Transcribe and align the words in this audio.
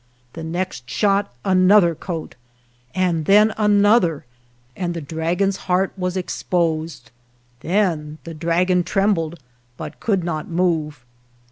The 0.33 0.43
next 0.43 0.89
shot 0.89 1.31
another 1.45 1.93
coat, 1.93 2.33
ana 2.95 3.21
then 3.21 3.53
another, 3.55 4.25
and 4.75 4.95
the 4.95 4.99
dragon's 4.99 5.57
heart 5.69 5.91
was 5.95 6.15
9 6.15 6.21
GERONIMO 6.23 6.23
exposed. 6.25 7.11
Then 7.59 8.17
the 8.23 8.33
dragon 8.33 8.81
trembled, 8.83 9.39
but 9.77 9.99
could 9.99 10.23
not 10.23 10.47
move. 10.47 11.05